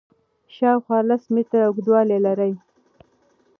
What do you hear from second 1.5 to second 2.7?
اوږدوالی لري.